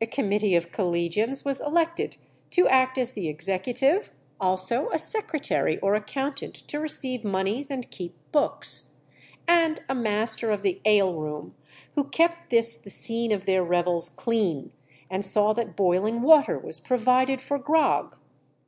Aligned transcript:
A 0.00 0.06
committee 0.08 0.56
of 0.56 0.72
collegians 0.72 1.44
was 1.44 1.60
elected 1.60 2.16
to 2.50 2.66
act 2.66 2.98
as 2.98 3.12
the 3.12 3.28
executive, 3.28 4.10
also 4.40 4.90
a 4.90 4.98
secretary 4.98 5.78
or 5.78 5.94
accountant 5.94 6.54
to 6.66 6.80
receive 6.80 7.22
monies 7.22 7.70
and 7.70 7.88
keep 7.88 8.16
books, 8.32 8.96
and 9.46 9.80
a 9.88 9.94
master 9.94 10.50
of 10.50 10.62
the 10.62 10.80
ale 10.84 11.14
room, 11.14 11.54
who 11.94 12.02
kept 12.02 12.50
this 12.50 12.76
the 12.76 12.90
scene 12.90 13.30
of 13.30 13.46
their 13.46 13.62
revels 13.62 14.08
clean, 14.08 14.72
and 15.08 15.24
saw 15.24 15.52
that 15.52 15.76
boiling 15.76 16.22
water 16.22 16.58
was 16.58 16.80
provided 16.80 17.40
for 17.40 17.56
grog. 17.56 18.16